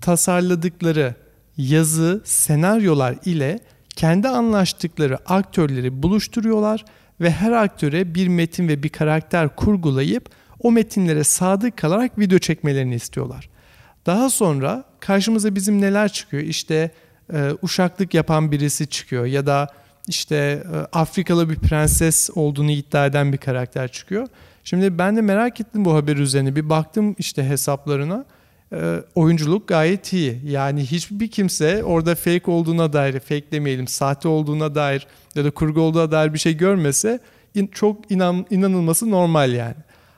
tasarladıkları 0.01 1.15
yazı, 1.57 2.21
senaryolar 2.25 3.15
ile 3.25 3.59
kendi 3.95 4.27
anlaştıkları 4.27 5.17
aktörleri 5.25 6.03
buluşturuyorlar 6.03 6.85
ve 7.21 7.31
her 7.31 7.51
aktöre 7.51 8.15
bir 8.15 8.27
metin 8.27 8.67
ve 8.67 8.83
bir 8.83 8.89
karakter 8.89 9.55
kurgulayıp 9.55 10.29
o 10.59 10.71
metinlere 10.71 11.23
sadık 11.23 11.77
kalarak 11.77 12.19
video 12.19 12.39
çekmelerini 12.39 12.95
istiyorlar. 12.95 13.49
Daha 14.05 14.29
sonra 14.29 14.83
karşımıza 14.99 15.55
bizim 15.55 15.81
neler 15.81 16.11
çıkıyor? 16.11 16.43
İşte 16.43 16.91
e, 17.33 17.49
uşaklık 17.61 18.13
yapan 18.13 18.51
birisi 18.51 18.87
çıkıyor 18.87 19.25
ya 19.25 19.45
da 19.45 19.67
işte 20.07 20.35
e, 20.35 20.97
Afrikalı 20.97 21.49
bir 21.49 21.55
prenses 21.55 22.29
olduğunu 22.35 22.71
iddia 22.71 23.05
eden 23.05 23.33
bir 23.33 23.37
karakter 23.37 23.91
çıkıyor. 23.91 24.27
Şimdi 24.63 24.97
ben 24.97 25.17
de 25.17 25.21
merak 25.21 25.61
ettim 25.61 25.85
bu 25.85 25.93
haber 25.93 26.17
üzerine. 26.17 26.55
Bir 26.55 26.69
baktım 26.69 27.15
işte 27.17 27.43
hesaplarına. 27.43 28.25
E, 28.73 29.03
oyunculuk 29.15 29.67
gayet 29.67 30.13
iyi. 30.13 30.41
Yani 30.45 30.81
hiçbir 30.85 31.27
kimse 31.27 31.83
orada 31.83 32.15
fake 32.15 32.51
olduğuna 32.51 32.93
dair, 32.93 33.19
fake 33.19 33.51
demeyelim, 33.51 33.87
sahte 33.87 34.27
olduğuna 34.27 34.75
dair 34.75 35.07
ya 35.35 35.45
da 35.45 35.51
kurgu 35.51 35.81
olduğuna 35.81 36.11
dair 36.11 36.33
bir 36.33 36.39
şey 36.39 36.57
görmese 36.57 37.19
in, 37.55 37.67
çok 37.67 38.11
inan, 38.11 38.45
inanılması 38.49 39.11
normal 39.11 39.53
yani. 39.53 39.75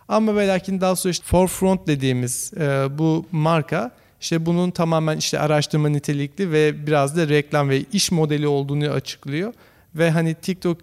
Ama 0.07 0.35
ve 0.35 0.47
lakin 0.47 0.81
daha 0.81 0.95
sonra 0.95 1.11
işte 1.11 1.25
Forefront 1.25 1.87
dediğimiz 1.87 2.53
e, 2.57 2.97
bu 2.97 3.25
marka 3.31 3.91
işte 4.21 4.45
bunun 4.45 4.71
tamamen 4.71 5.17
işte 5.17 5.39
araştırma 5.39 5.89
nitelikli 5.89 6.51
ve 6.51 6.87
biraz 6.87 7.17
da 7.17 7.29
reklam 7.29 7.69
ve 7.69 7.81
iş 7.93 8.11
modeli 8.11 8.47
olduğunu 8.47 8.89
açıklıyor. 8.89 9.53
Ve 9.95 10.11
hani 10.11 10.33
TikTok 10.33 10.77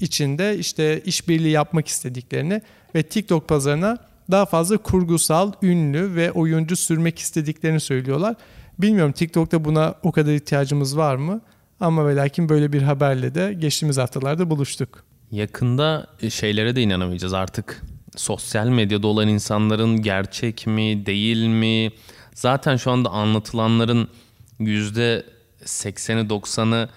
içinde 0.00 0.58
işte 0.58 1.00
işbirliği 1.00 1.50
yapmak 1.50 1.88
istediklerini 1.88 2.62
ve 2.94 3.02
TikTok 3.02 3.48
pazarına 3.48 3.98
daha 4.30 4.46
fazla 4.46 4.76
kurgusal, 4.76 5.52
ünlü 5.62 6.14
ve 6.14 6.32
oyuncu 6.32 6.76
sürmek 6.76 7.18
istediklerini 7.18 7.80
söylüyorlar. 7.80 8.36
Bilmiyorum 8.78 9.12
TikTok'ta 9.12 9.64
buna 9.64 9.94
o 10.02 10.12
kadar 10.12 10.32
ihtiyacımız 10.32 10.96
var 10.96 11.16
mı? 11.16 11.40
Ama 11.80 12.08
ve 12.08 12.16
lakin 12.16 12.48
böyle 12.48 12.72
bir 12.72 12.82
haberle 12.82 13.34
de 13.34 13.52
geçtiğimiz 13.52 13.98
haftalarda 13.98 14.50
buluştuk. 14.50 15.04
Yakında 15.30 16.06
şeylere 16.30 16.76
de 16.76 16.82
inanamayacağız 16.82 17.34
artık. 17.34 17.82
Sosyal 18.16 18.66
medyada 18.66 19.06
olan 19.06 19.28
insanların 19.28 20.02
gerçek 20.02 20.66
mi, 20.66 21.06
değil 21.06 21.46
mi? 21.46 21.90
Zaten 22.34 22.76
şu 22.76 22.90
anda 22.90 23.10
anlatılanların 23.10 24.08
%80'i 24.60 26.28
90'ı 26.28 26.88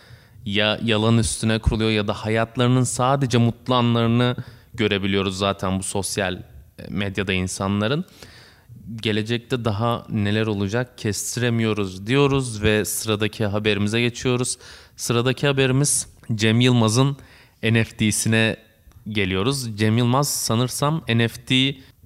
ya 0.46 0.80
yalan 0.84 1.18
üstüne 1.18 1.60
kuruluyor 1.60 1.90
ya 1.90 2.08
da 2.08 2.14
hayatlarının 2.14 2.84
sadece 2.84 3.38
mutlu 3.38 3.76
anlarını 3.76 4.36
görebiliyoruz 4.74 5.38
zaten 5.38 5.80
bu 5.80 5.84
sosyal 5.84 6.40
medyada 6.90 7.34
insanların. 7.34 8.06
Gelecekte 8.96 9.66
daha 9.66 10.06
neler 10.10 10.48
olacak 10.48 10.98
kestiremiyoruz 10.98 12.08
diyoruz 12.08 12.64
ve 12.64 12.86
sıradaki 12.86 13.46
haberimize 13.46 14.02
geçiyoruz. 14.02 14.58
Sıradaki 14.96 15.48
haberimiz 15.48 16.08
Cem 16.36 16.62
Yılmaz'ın 16.62 17.18
NFT'sine 17.64 18.58
geliyoruz. 19.10 19.78
Cem 19.78 19.98
Yılmaz 19.98 20.30
sanırsam 20.30 21.04
NFT 21.10 21.54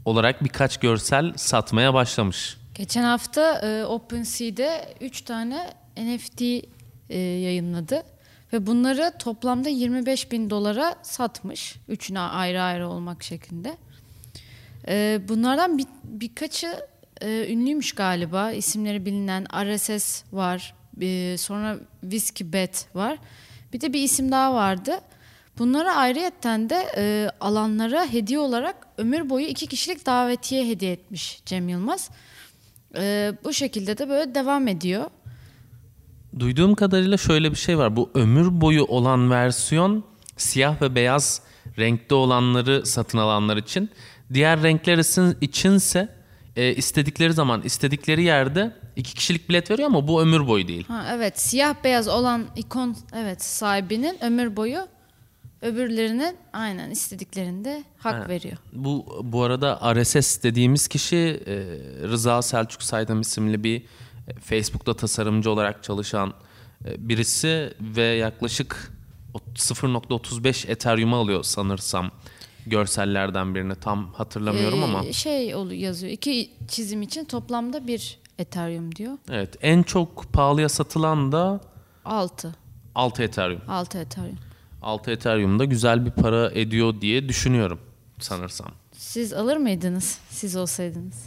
olarak 0.05 0.43
birkaç 0.43 0.77
görsel 0.77 1.33
satmaya 1.35 1.93
başlamış. 1.93 2.57
Geçen 2.75 3.03
hafta 3.03 3.59
e, 3.59 3.85
OpenSea'de 3.85 4.95
3 5.01 5.21
tane 5.21 5.73
NFT 5.97 6.41
e, 6.41 7.19
yayınladı. 7.19 8.03
Ve 8.53 8.67
bunları 8.67 9.13
toplamda 9.19 9.69
25 9.69 10.31
bin 10.31 10.49
dolara 10.49 10.95
satmış. 11.01 11.75
Üçüne 11.87 12.19
ayrı 12.19 12.61
ayrı 12.61 12.87
olmak 12.87 13.23
şeklinde. 13.23 13.77
E, 14.87 15.21
bunlardan 15.27 15.77
bir, 15.77 15.85
birkaçı 16.03 16.75
e, 17.21 17.53
ünlüymüş 17.53 17.91
galiba. 17.91 18.51
İsimleri 18.51 19.05
bilinen 19.05 19.45
RSS 19.63 20.23
var. 20.33 20.73
E, 21.01 21.37
sonra 21.37 21.77
Whiskey 22.01 22.53
Bet 22.53 22.87
var. 22.95 23.17
Bir 23.73 23.81
de 23.81 23.93
bir 23.93 24.03
isim 24.03 24.31
daha 24.31 24.53
vardı. 24.53 24.91
Bunlara 25.57 25.95
ayrıyetten 25.95 26.69
de 26.69 26.85
e, 26.97 27.29
alanlara 27.39 28.05
hediye 28.05 28.39
olarak 28.39 28.87
ömür 28.97 29.29
boyu 29.29 29.45
iki 29.45 29.67
kişilik 29.67 30.05
davetiye 30.05 30.67
hediye 30.67 30.91
etmiş 30.91 31.41
Cem 31.45 31.69
Yılmaz. 31.69 32.09
E, 32.95 33.33
bu 33.43 33.53
şekilde 33.53 33.97
de 33.97 34.09
böyle 34.09 34.35
devam 34.35 34.67
ediyor. 34.67 35.09
Duyduğum 36.39 36.75
kadarıyla 36.75 37.17
şöyle 37.17 37.51
bir 37.51 37.55
şey 37.55 37.77
var. 37.77 37.95
Bu 37.95 38.09
ömür 38.13 38.61
boyu 38.61 38.83
olan 38.83 39.31
versiyon 39.31 40.03
siyah 40.37 40.81
ve 40.81 40.95
beyaz 40.95 41.41
renkte 41.77 42.15
olanları 42.15 42.85
satın 42.85 43.17
alanlar 43.17 43.57
için. 43.57 43.89
Diğer 44.33 44.63
renkler 44.63 44.97
içinse 45.41 46.09
e, 46.55 46.75
istedikleri 46.75 47.33
zaman 47.33 47.61
istedikleri 47.61 48.23
yerde 48.23 48.75
iki 48.95 49.13
kişilik 49.15 49.49
bilet 49.49 49.71
veriyor 49.71 49.87
ama 49.89 50.07
bu 50.07 50.21
ömür 50.21 50.47
boyu 50.47 50.67
değil. 50.67 50.85
Ha, 50.87 51.05
evet 51.15 51.39
siyah 51.39 51.75
beyaz 51.83 52.07
olan 52.07 52.45
ikon 52.55 52.95
evet 53.15 53.43
sahibinin 53.43 54.23
ömür 54.23 54.55
boyu 54.55 54.87
öbürlerinin 55.61 56.35
aynen 56.53 56.89
istediklerinde 56.91 57.83
hak 57.97 58.23
Ha. 58.23 58.29
veriyor. 58.29 58.57
Bu 58.73 59.19
bu 59.23 59.43
arada 59.43 59.93
RSS 59.95 60.43
dediğimiz 60.43 60.87
kişi 60.87 61.43
e, 61.47 61.53
Rıza 62.07 62.41
Selçuk 62.41 62.83
Saydam 62.83 63.21
isimli 63.21 63.63
bir 63.63 63.81
e, 64.27 64.33
Facebook'ta 64.39 64.93
tasarımcı 64.93 65.51
olarak 65.51 65.83
çalışan 65.83 66.33
e, 66.85 67.09
birisi 67.09 67.73
ve 67.81 68.03
yaklaşık 68.03 68.91
o- 69.33 69.39
0.35 69.55 70.67
Ethereum'a 70.71 71.17
alıyor 71.17 71.43
sanırsam 71.43 72.11
görsellerden 72.67 73.55
birini 73.55 73.75
tam 73.75 74.13
hatırlamıyorum 74.13 74.79
Ee, 74.79 74.83
ama 74.83 75.03
Şey 75.13 75.47
yazıyor. 75.71 76.13
İki 76.13 76.49
çizim 76.67 77.01
için 77.01 77.25
toplamda 77.25 77.87
bir 77.87 78.19
Ethereum 78.39 78.95
diyor. 78.95 79.17
evet 79.31 79.55
en 79.61 79.83
çok 79.83 80.33
pahalıya 80.33 80.69
satılan 80.69 81.31
da 81.31 81.61
6. 82.05 82.55
6 82.95 83.23
Ethereum. 83.23 83.61
6 83.67 83.97
Ethereum. 83.97 84.37
6 84.81 85.11
Ethereum 85.11 85.59
da 85.59 85.65
güzel 85.65 86.05
bir 86.05 86.11
para 86.11 86.51
ediyor 86.51 87.01
diye 87.01 87.29
düşünüyorum 87.29 87.79
sanırsam. 88.19 88.67
Siz 88.91 89.33
alır 89.33 89.57
mıydınız 89.57 90.19
siz 90.29 90.55
olsaydınız? 90.55 91.23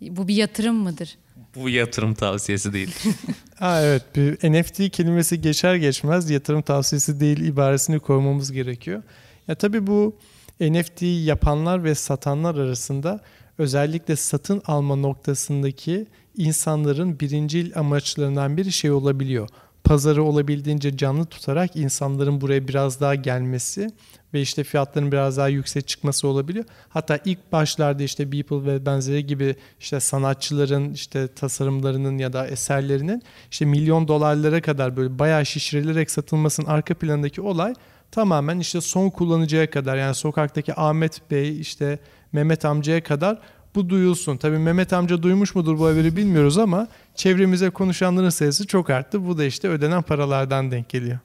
Bu 0.00 0.28
bir 0.28 0.34
yatırım 0.34 0.76
mıdır? 0.76 1.16
Bu 1.54 1.68
yatırım 1.68 2.14
tavsiyesi 2.14 2.72
değil. 2.72 2.94
Aa, 3.60 3.80
evet 3.82 4.02
bir 4.16 4.52
NFT 4.52 4.90
kelimesi 4.90 5.40
geçer 5.40 5.74
geçmez 5.74 6.30
yatırım 6.30 6.62
tavsiyesi 6.62 7.20
değil 7.20 7.38
ibaresini 7.40 7.98
koymamız 8.00 8.52
gerekiyor. 8.52 9.02
Ya 9.48 9.54
tabii 9.54 9.86
bu 9.86 10.16
NFT 10.60 11.02
yapanlar 11.02 11.84
ve 11.84 11.94
satanlar 11.94 12.54
arasında 12.54 13.20
özellikle 13.58 14.16
satın 14.16 14.62
alma 14.66 14.96
noktasındaki 14.96 16.06
insanların 16.36 17.20
birincil 17.20 17.78
amaçlarından 17.78 18.56
biri 18.56 18.72
şey 18.72 18.90
olabiliyor. 18.90 19.48
Pazarı 19.84 20.22
olabildiğince 20.22 20.96
canlı 20.96 21.26
tutarak 21.26 21.76
insanların 21.76 22.40
buraya 22.40 22.68
biraz 22.68 23.00
daha 23.00 23.14
gelmesi 23.14 23.90
ve 24.34 24.40
işte 24.40 24.64
fiyatların 24.64 25.12
biraz 25.12 25.36
daha 25.36 25.48
yüksek 25.48 25.88
çıkması 25.88 26.28
olabiliyor. 26.28 26.64
Hatta 26.88 27.18
ilk 27.24 27.52
başlarda 27.52 28.02
işte 28.02 28.32
Beeple 28.32 28.64
ve 28.64 28.86
benzeri 28.86 29.26
gibi 29.26 29.56
işte 29.80 30.00
sanatçıların 30.00 30.92
işte 30.92 31.28
tasarımlarının 31.28 32.18
ya 32.18 32.32
da 32.32 32.46
eserlerinin 32.46 33.22
işte 33.50 33.64
milyon 33.64 34.08
dolarlara 34.08 34.60
kadar 34.62 34.96
böyle 34.96 35.18
bayağı 35.18 35.46
şişirilerek 35.46 36.10
satılmasının 36.10 36.66
arka 36.66 36.94
planındaki 36.94 37.40
olay 37.40 37.74
tamamen 38.10 38.58
işte 38.58 38.80
son 38.80 39.10
kullanıcıya 39.10 39.70
kadar 39.70 39.96
yani 39.96 40.14
sokaktaki 40.14 40.80
Ahmet 40.80 41.30
Bey 41.30 41.60
işte 41.60 41.98
Mehmet 42.32 42.64
amcaya 42.64 43.02
kadar 43.02 43.38
bu 43.74 43.88
duyulsun. 43.88 44.36
Tabii 44.36 44.58
Mehmet 44.58 44.92
amca 44.92 45.22
duymuş 45.22 45.54
mudur 45.54 45.78
bu 45.78 45.86
haberi 45.86 46.16
bilmiyoruz 46.16 46.58
ama 46.58 46.88
çevremize 47.14 47.70
konuşanların 47.70 48.28
sayısı 48.28 48.66
çok 48.66 48.90
arttı. 48.90 49.26
Bu 49.26 49.38
da 49.38 49.44
işte 49.44 49.68
ödenen 49.68 50.02
paralardan 50.02 50.70
denk 50.70 50.88
geliyor. 50.88 51.18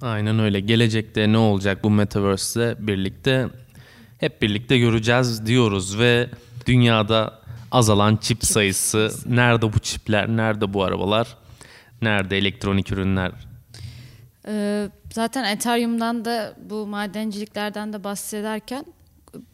Aynen 0.00 0.38
öyle. 0.38 0.60
Gelecekte 0.60 1.32
ne 1.32 1.38
olacak 1.38 1.84
bu 1.84 1.90
Metaverse'le 1.90 2.76
birlikte 2.78 3.48
hep 4.18 4.42
birlikte 4.42 4.78
göreceğiz 4.78 5.46
diyoruz 5.46 5.98
ve 5.98 6.30
dünyada 6.66 7.40
azalan 7.70 8.16
çip 8.16 8.44
sayısı, 8.44 9.10
nerede 9.26 9.72
bu 9.72 9.78
çipler, 9.78 10.28
nerede 10.28 10.74
bu 10.74 10.84
arabalar, 10.84 11.36
nerede 12.02 12.38
elektronik 12.38 12.92
ürünler 12.92 13.32
Ee, 14.46 14.88
zaten 15.12 15.44
Ethereum'dan 15.44 16.24
da 16.24 16.54
bu 16.70 16.86
madenciliklerden 16.86 17.92
de 17.92 18.04
bahsederken 18.04 18.84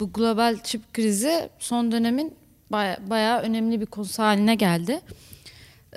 bu 0.01 0.13
global 0.13 0.57
çip 0.65 0.95
krizi 0.95 1.51
son 1.59 1.93
dönemin 1.93 2.35
baya, 2.71 2.99
bayağı 3.11 3.41
önemli 3.41 3.81
bir 3.81 3.87
konusu 3.87 4.23
haline 4.23 4.55
geldi. 4.55 5.01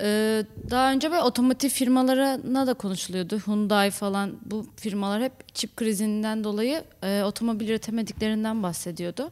Ee, 0.00 0.44
daha 0.70 0.92
önce 0.92 1.10
böyle 1.10 1.22
otomotiv 1.22 1.68
firmalarına 1.68 2.66
da 2.66 2.74
konuşuluyordu. 2.74 3.38
Hyundai 3.38 3.90
falan 3.90 4.38
bu 4.44 4.66
firmalar 4.76 5.22
hep 5.22 5.54
çip 5.54 5.76
krizinden 5.76 6.44
dolayı 6.44 6.84
e, 7.02 7.22
otomobil 7.22 7.68
üretemediklerinden 7.68 8.62
bahsediyordu. 8.62 9.30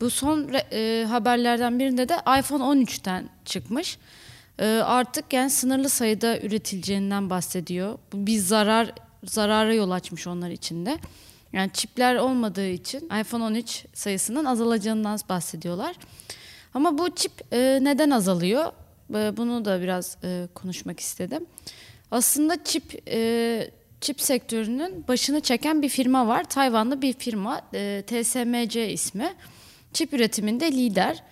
Bu 0.00 0.10
son 0.10 0.50
e, 0.72 1.04
haberlerden 1.08 1.78
birinde 1.78 2.08
de 2.08 2.14
iPhone 2.14 2.62
13'ten 2.62 3.28
çıkmış. 3.44 3.98
E, 4.58 4.66
artık 4.66 5.32
yani 5.32 5.50
sınırlı 5.50 5.88
sayıda 5.88 6.38
üretileceğinden 6.38 7.30
bahsediyor. 7.30 7.98
Bu 8.12 8.26
bir 8.26 8.38
zarar 8.38 8.92
zarara 9.24 9.74
yol 9.74 9.90
açmış 9.90 10.26
onlar 10.26 10.50
için 10.50 10.86
de. 10.86 10.98
Yani 11.52 11.70
çipler 11.72 12.16
olmadığı 12.16 12.68
için 12.68 13.00
iPhone 13.20 13.44
13 13.44 13.84
sayısının 13.94 14.44
azalacağından 14.44 15.18
bahsediyorlar. 15.28 15.96
Ama 16.74 16.98
bu 16.98 17.14
çip 17.14 17.32
e, 17.52 17.78
neden 17.82 18.10
azalıyor? 18.10 18.72
E, 19.14 19.36
bunu 19.36 19.64
da 19.64 19.82
biraz 19.82 20.16
e, 20.24 20.48
konuşmak 20.54 21.00
istedim. 21.00 21.46
Aslında 22.10 22.64
çip 22.64 23.08
e, 23.08 23.70
çip 24.00 24.20
sektörünün 24.20 25.04
başını 25.08 25.40
çeken 25.40 25.82
bir 25.82 25.88
firma 25.88 26.26
var. 26.26 26.44
Tayvanlı 26.44 27.02
bir 27.02 27.12
firma, 27.12 27.60
TSMC 28.06 28.92
ismi. 28.92 29.34
Çip 29.92 30.12
üretiminde 30.14 30.72
lider. 30.72 31.22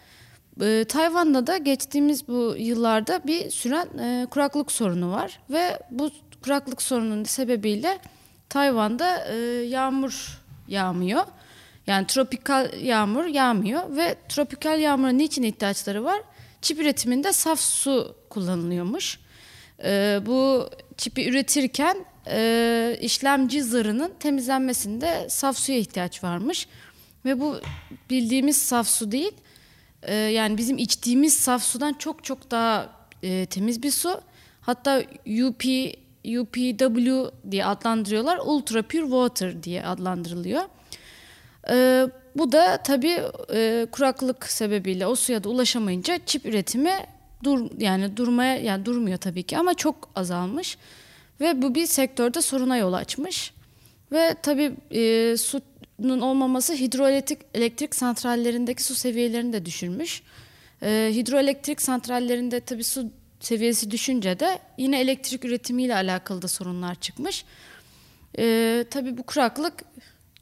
E, 0.61 0.85
Tayvan'da 0.88 1.47
da 1.47 1.56
geçtiğimiz 1.56 2.28
bu 2.28 2.54
yıllarda 2.59 3.21
bir 3.26 3.50
süren 3.50 3.99
e, 3.99 4.26
kuraklık 4.30 4.73
sorunu 4.73 5.12
var 5.12 5.40
ve 5.50 5.78
bu 5.90 6.11
kuraklık 6.42 6.82
sorununun 6.82 7.25
sebebiyle 7.25 7.99
Tayvan'da 8.49 9.25
e, 9.25 9.37
yağmur 9.64 10.42
yağmıyor. 10.68 11.25
Yani 11.87 12.06
tropikal 12.06 12.82
yağmur 12.82 13.24
yağmıyor 13.24 13.96
ve 13.96 14.16
tropikal 14.29 14.81
yağmura 14.81 15.11
niçin 15.11 15.42
ihtiyaçları 15.42 16.05
var? 16.05 16.22
Çip 16.62 16.81
üretiminde 16.81 17.33
saf 17.33 17.61
su 17.61 18.16
kullanılıyormuş. 18.31 19.18
E, 19.85 20.20
bu 20.26 20.68
çipi 20.96 21.29
üretirken 21.29 22.05
e, 22.26 22.98
işlemci 23.00 23.62
zarının 23.62 24.12
temizlenmesinde 24.20 25.26
saf 25.29 25.59
suya 25.59 25.79
ihtiyaç 25.79 26.24
varmış. 26.24 26.68
Ve 27.24 27.40
bu 27.40 27.57
bildiğimiz 28.11 28.62
saf 28.62 28.88
su 28.88 29.12
değil. 29.12 29.33
E, 30.02 30.14
yani 30.14 30.58
bizim 30.58 30.78
içtiğimiz 30.78 31.34
saf 31.34 31.62
sudan 31.62 31.92
çok 31.92 32.24
çok 32.24 32.50
daha 32.50 32.88
e, 33.22 33.46
temiz 33.46 33.82
bir 33.82 33.90
su. 33.90 34.20
Hatta 34.60 35.02
UP 35.26 35.64
UPW 36.40 37.30
diye 37.50 37.64
adlandırıyorlar. 37.64 38.38
Ultra 38.44 38.82
Pure 38.82 39.02
Water 39.02 39.62
diye 39.62 39.86
adlandırılıyor. 39.86 40.62
Ee, 41.70 42.06
bu 42.36 42.52
da 42.52 42.76
tabii 42.76 43.20
e, 43.54 43.86
kuraklık 43.92 44.46
sebebiyle 44.46 45.06
o 45.06 45.14
suya 45.14 45.44
da 45.44 45.48
ulaşamayınca 45.48 46.18
çip 46.26 46.46
üretimi 46.46 46.92
dur 47.44 47.70
yani 47.78 48.16
durmaya 48.16 48.56
yani 48.56 48.84
durmuyor 48.84 49.18
tabii 49.18 49.42
ki 49.42 49.58
ama 49.58 49.74
çok 49.74 50.08
azalmış 50.16 50.78
ve 51.40 51.62
bu 51.62 51.74
bir 51.74 51.86
sektörde 51.86 52.40
soruna 52.40 52.76
yol 52.76 52.92
açmış 52.92 53.52
ve 54.12 54.34
tabii 54.42 54.72
e, 54.90 55.36
sunun 56.00 56.20
olmaması 56.20 56.74
hidroelektrik 56.74 57.38
elektrik 57.55 57.94
santrallerindeki 57.94 58.85
su 58.85 58.94
seviyelerini 58.94 59.52
de 59.52 59.66
düşürmüş. 59.66 60.22
E, 60.83 61.11
hidroelektrik 61.14 61.83
santrallerinde 61.83 62.61
tabii 62.61 62.85
su 62.85 63.11
seviyesi 63.40 63.90
düşünce 63.90 64.40
de 64.40 64.59
yine 64.78 65.00
elektrik 65.00 65.44
üretimiyle 65.44 65.94
alakalı 65.94 66.42
da 66.42 66.48
sorunlar 66.48 66.94
çıkmış. 66.94 67.44
Ee, 68.38 68.85
tabii 68.90 69.18
bu 69.18 69.22
kuraklık 69.22 69.74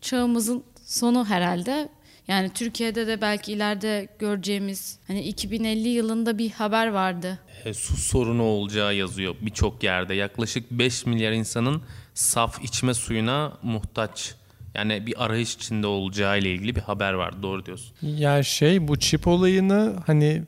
çağımızın 0.00 0.64
sonu 0.86 1.24
herhalde. 1.24 1.88
Yani 2.28 2.50
Türkiye'de 2.50 3.06
de 3.06 3.20
belki 3.20 3.52
ileride 3.52 4.08
göreceğimiz 4.18 4.98
hani 5.06 5.22
2050 5.22 5.88
yılında 5.88 6.38
bir 6.38 6.50
haber 6.50 6.86
vardı. 6.86 7.38
E, 7.64 7.74
su 7.74 7.96
sorunu 7.96 8.42
olacağı 8.42 8.94
yazıyor 8.94 9.34
birçok 9.40 9.82
yerde. 9.82 10.14
Yaklaşık 10.14 10.70
5 10.70 11.06
milyar 11.06 11.32
insanın 11.32 11.82
saf 12.14 12.64
içme 12.64 12.94
suyuna 12.94 13.58
muhtaç. 13.62 14.34
Yani 14.74 15.06
bir 15.06 15.24
arayış 15.24 15.54
içinde 15.54 15.86
olacağı 15.86 16.38
ile 16.38 16.50
ilgili 16.50 16.76
bir 16.76 16.80
haber 16.80 17.12
var. 17.12 17.42
Doğru 17.42 17.66
diyorsun. 17.66 17.92
Ya 18.02 18.42
şey 18.42 18.88
bu 18.88 18.98
çip 18.98 19.26
olayını 19.26 19.94
hani 20.06 20.42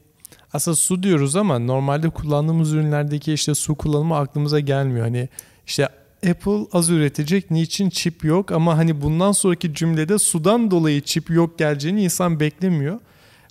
aslında 0.53 0.77
su 0.77 1.03
diyoruz 1.03 1.37
ama 1.37 1.59
normalde 1.59 2.11
kullandığımız 2.11 2.73
ürünlerdeki 2.73 3.33
işte 3.33 3.55
su 3.55 3.75
kullanımı 3.75 4.17
aklımıza 4.17 4.61
gelmiyor. 4.61 5.05
Hani 5.07 5.29
işte 5.67 5.89
Apple 6.31 6.67
az 6.73 6.91
üretecek 6.91 7.51
niçin 7.51 7.91
çip 7.91 8.25
yok 8.25 8.53
ama 8.53 8.79
hani 8.79 9.01
bundan 9.01 9.33
sonraki 9.33 9.75
cümlede 9.75 10.19
sudan 10.19 10.71
dolayı 10.71 11.01
çip 11.01 11.31
yok 11.31 11.59
geleceğini 11.59 12.05
insan 12.05 12.41
beklemiyor. 12.41 13.01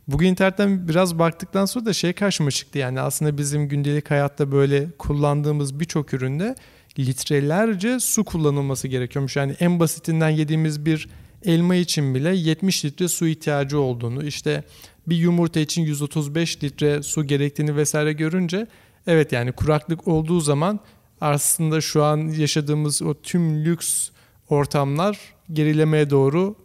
Bugün 0.07 0.27
internetten 0.27 0.87
biraz 0.87 1.19
baktıktan 1.19 1.65
sonra 1.65 1.85
da 1.85 1.93
şey 1.93 2.13
karşıma 2.13 2.51
çıktı 2.51 2.77
yani 2.77 3.01
aslında 3.01 3.37
bizim 3.37 3.69
gündelik 3.69 4.11
hayatta 4.11 4.51
böyle 4.51 4.87
kullandığımız 4.97 5.79
birçok 5.79 6.13
üründe 6.13 6.55
litrelerce 6.99 7.99
su 7.99 8.23
kullanılması 8.23 8.87
gerekiyormuş. 8.87 9.35
Yani 9.35 9.55
en 9.59 9.79
basitinden 9.79 10.29
yediğimiz 10.29 10.85
bir 10.85 11.07
elma 11.45 11.75
için 11.75 12.15
bile 12.15 12.35
70 12.35 12.85
litre 12.85 13.07
su 13.07 13.27
ihtiyacı 13.27 13.79
olduğunu 13.79 14.23
işte 14.23 14.63
bir 15.07 15.15
yumurta 15.15 15.59
için 15.59 15.81
135 15.81 16.63
litre 16.63 17.03
su 17.03 17.23
gerektiğini 17.23 17.75
vesaire 17.75 18.13
görünce 18.13 18.67
evet 19.07 19.31
yani 19.31 19.51
kuraklık 19.51 20.07
olduğu 20.07 20.39
zaman 20.39 20.79
aslında 21.21 21.81
şu 21.81 22.03
an 22.03 22.17
yaşadığımız 22.17 23.01
o 23.01 23.13
tüm 23.13 23.65
lüks 23.65 24.09
ortamlar 24.49 25.19
gerilemeye 25.53 26.09
doğru 26.09 26.55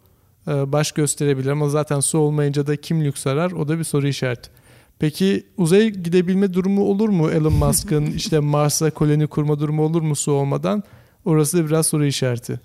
e, 0.47 0.71
baş 0.71 0.91
gösterebilir 0.91 1.49
ama 1.49 1.69
zaten 1.69 1.99
su 1.99 2.17
olmayınca 2.17 2.67
da 2.67 2.75
kim 2.75 3.05
lüks 3.05 3.27
arar 3.27 3.51
o 3.51 3.67
da 3.67 3.79
bir 3.79 3.83
soru 3.83 4.07
işareti. 4.07 4.49
Peki 4.99 5.47
uzaya 5.57 5.89
gidebilme 5.89 6.53
durumu 6.53 6.83
olur 6.83 7.09
mu 7.09 7.29
Elon 7.29 7.53
Musk'ın 7.53 8.05
işte 8.15 8.39
Mars'a 8.39 8.91
koloni 8.91 9.27
kurma 9.27 9.59
durumu 9.59 9.83
olur 9.83 10.01
mu 10.01 10.15
su 10.15 10.31
olmadan? 10.31 10.83
Orası 11.25 11.57
da 11.57 11.65
biraz 11.65 11.87
soru 11.87 12.05
işareti. 12.05 12.59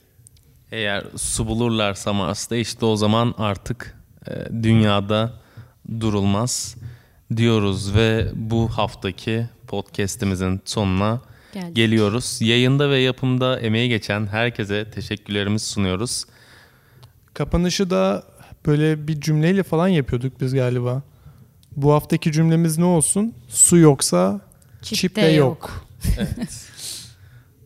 Eğer 0.73 1.05
su 1.17 1.47
bulurlarsa 1.47 2.13
Mars'ta 2.13 2.57
işte 2.57 2.87
o 2.87 2.97
zaman 2.97 3.35
artık 3.39 3.99
e, 4.27 4.63
dünyada 4.63 5.33
durulmaz 6.01 6.77
diyoruz 7.37 7.95
ve 7.95 8.29
bu 8.35 8.69
haftaki 8.69 9.49
podcast'imizin 9.67 10.61
sonuna 10.65 11.21
Geldik. 11.53 11.77
geliyoruz. 11.77 12.39
Yayında 12.41 12.91
ve 12.91 12.99
yapımda 12.99 13.61
emeği 13.61 13.89
geçen 13.89 14.27
herkese 14.27 14.91
teşekkürlerimizi 14.91 15.67
sunuyoruz. 15.67 16.25
Kapanışı 17.35 17.91
da 17.91 18.23
böyle 18.67 19.09
bir 19.09 19.21
cümleyle 19.21 19.63
falan 19.63 19.89
yapıyorduk 19.89 20.41
biz 20.41 20.55
galiba. 20.55 21.03
Bu 21.77 21.93
haftaki 21.93 22.33
cümlemiz 22.33 22.79
ne 22.79 22.85
olsun? 22.85 23.35
Su 23.49 23.77
yoksa 23.79 24.41
Çip 24.83 24.99
çip, 24.99 25.17
de 25.17 25.21
yok. 25.21 25.85
yok. 26.19 26.29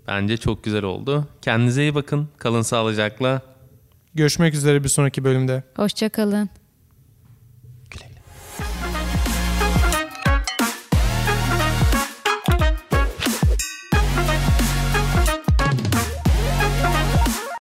Bence 0.07 0.37
çok 0.37 0.65
güzel 0.65 0.85
oldu. 0.85 1.29
Kendinize 1.43 1.83
iyi 1.83 1.95
bakın. 1.95 2.29
Kalın 2.39 2.63
sağlıcakla. 2.63 3.43
Görüşmek 4.15 4.55
üzere 4.55 4.85
bir 4.85 4.89
sonraki 4.89 5.25
bölümde. 5.25 5.63
Hoşçakalın. 5.77 6.49